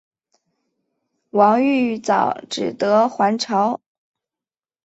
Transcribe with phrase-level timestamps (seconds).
[1.29, 3.79] 王玉藻只得还朝。